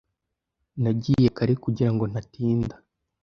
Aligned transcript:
Nagiye 0.81 1.27
kare 1.37 1.53
kugirango 1.63 2.03
ntatinda. 2.11 2.75